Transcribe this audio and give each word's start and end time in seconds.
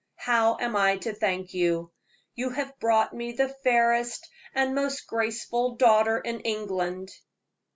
How 0.17 0.57
am 0.59 0.75
I 0.75 0.97
to 0.97 1.13
thank 1.13 1.53
you? 1.53 1.91
You 2.33 2.49
have 2.49 2.79
brought 2.79 3.13
me 3.13 3.33
the 3.33 3.49
fairest 3.63 4.27
and 4.55 4.73
most 4.73 5.05
graceful 5.05 5.75
daughter 5.75 6.17
in 6.17 6.39
England!" 6.39 7.11